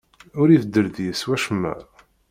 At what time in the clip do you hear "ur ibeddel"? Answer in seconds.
0.41-0.87